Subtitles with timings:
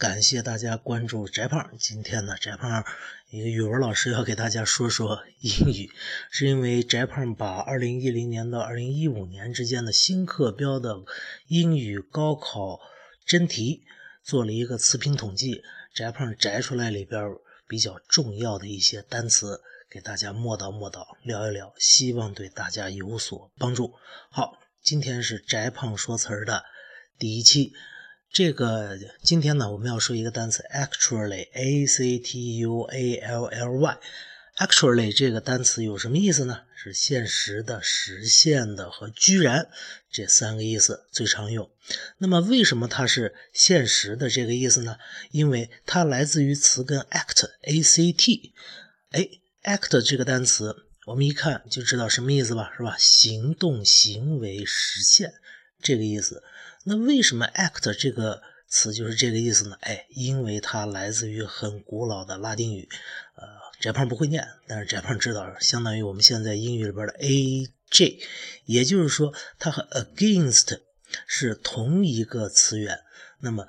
[0.00, 1.72] 感谢大家关注翟胖。
[1.78, 2.86] 今天呢，翟胖
[3.28, 5.90] 一个语文老师要给大家说说英语，
[6.30, 11.04] 是因为翟胖把2010年到2015年之间的新课标的
[11.48, 12.80] 英语高考
[13.26, 13.84] 真题
[14.22, 17.22] 做了一个词频统计，翟胖摘出来里边
[17.68, 19.60] 比较重要的一些单词，
[19.90, 23.92] 给大家默叨默叨，聊一聊，希望对大家有所帮助。
[24.30, 26.64] 好，今天是翟胖说词儿的
[27.18, 27.74] 第一期。
[28.32, 36.60] 这个今天呢，我们要说一个单词，actually，a c t u a l l y，actually 这个单词有什么意思呢？
[36.76, 39.68] 是现实的、实现的和居然
[40.12, 41.68] 这三个意思最常用。
[42.18, 44.96] 那么为什么它是现实的这个意思呢？
[45.32, 48.54] 因为它来自于词根 act，a c t，
[49.10, 49.28] 哎
[49.64, 52.96] ，act 这个单词我们一看就知道什么意思吧，是吧？
[52.96, 55.34] 行动、行为、实现
[55.82, 56.42] 这个意思。
[56.84, 59.76] 那为什么 act 这个词就是这个意思呢？
[59.80, 62.88] 哎，因为它来自于很古老的拉丁语，
[63.34, 63.46] 呃，
[63.80, 68.18] 翟胖不会念，但是翟胖知道，相当于我们现在英语里边的 a j，
[68.64, 70.80] 也就是说它和 against
[71.26, 73.00] 是同一个词源。
[73.40, 73.66] 那么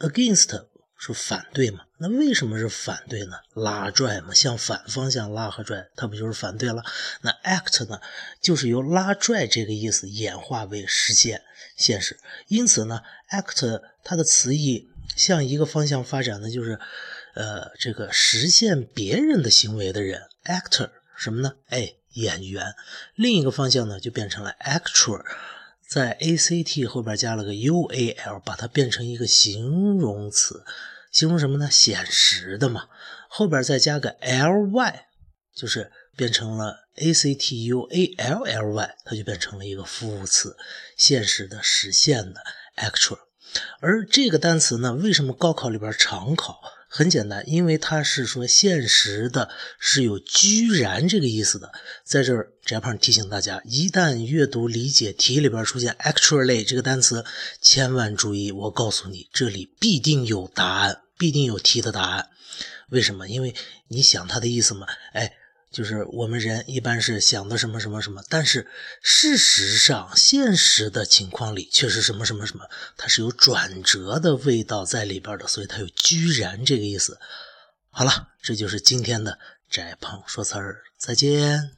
[0.00, 0.66] against
[0.98, 1.84] 是反对嘛？
[1.98, 3.36] 那为什么是反对呢？
[3.54, 6.82] 拉拽嘛，向反方向拉和拽，它不就是反对了？
[7.22, 8.00] 那 act 呢，
[8.40, 11.42] 就是由拉拽这个意思演化为实现
[11.76, 12.18] 现实。
[12.48, 16.78] 因此呢，act 它的词义向一个方向发展的就是，
[17.34, 21.54] 呃，这个实现别人的行为的人，actor 什么呢？
[21.68, 22.74] 哎，演员。
[23.14, 25.24] 另一个方向呢，就变成了 actual，
[25.88, 30.62] 在 a c t 后边加了个 u a l，把它变成一个形容词。
[31.10, 31.70] 形容什么呢？
[31.70, 32.88] 现实的嘛，
[33.30, 35.04] 后边再加个 ly，
[35.54, 40.58] 就是变成了 actually，它就变成了一个副词，
[40.98, 42.42] 现实的、实现的
[42.76, 43.20] actual。
[43.80, 46.60] 而这个单词呢，为什么高考里边常考？
[46.88, 51.70] 很简单，因为它是说现实的，是有居然这个意思的。
[52.02, 57.24] 在这儿，翟胖提醒大家，一旦阅读理解题里边出现 actually 这个单词，
[57.60, 62.30] 千万注意，我告诉你，这里必定有答案，必定有题的答案。
[62.88, 63.28] 为什么？
[63.28, 63.54] 因为
[63.88, 65.32] 你想它的意思嘛，哎。
[65.70, 68.66] 就是我们人一般是想的什么什么什么，但是
[69.02, 72.64] 事实上现实的情况里却是什么什么什么，
[72.96, 77.18] 它是有转折的味道在里边的，所以它有居然这个意思。
[77.90, 79.38] 好了，这就是今天的
[79.70, 81.77] 窄胖说词儿，再见。